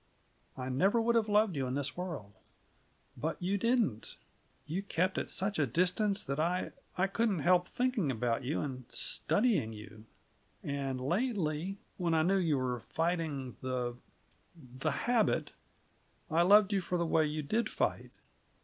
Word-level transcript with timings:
I 0.57 0.69
never 0.69 0.99
would 0.99 1.13
have 1.13 1.29
loved 1.29 1.55
you 1.55 1.67
in 1.67 1.75
this 1.75 1.95
world! 1.95 2.33
But 3.15 3.39
you 3.39 3.59
didn't. 3.59 4.17
You 4.65 4.81
kept 4.81 5.19
at 5.19 5.29
such 5.29 5.59
a 5.59 5.67
distance 5.67 6.23
that 6.23 6.39
I 6.39 6.71
I 6.97 7.05
couldn't 7.05 7.41
help 7.45 7.67
thinking 7.67 8.09
about 8.09 8.43
you 8.43 8.61
and 8.61 8.85
studying 8.91 9.73
you. 9.73 10.05
And 10.63 10.99
lately 10.99 11.77
when 11.97 12.15
I 12.15 12.23
knew 12.23 12.37
you 12.37 12.57
were 12.57 12.79
fighting 12.79 13.57
the 13.61 13.95
the 14.55 14.89
habit 15.05 15.51
I 16.31 16.41
loved 16.41 16.73
you 16.73 16.81
for 16.81 16.97
the 16.97 17.05
way 17.05 17.27
you 17.27 17.43
did 17.43 17.69
fight. 17.69 18.09